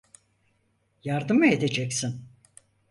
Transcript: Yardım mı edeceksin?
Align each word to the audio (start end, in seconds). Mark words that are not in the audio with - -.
Yardım 1.03 1.37
mı 1.37 1.45
edeceksin? 1.47 2.21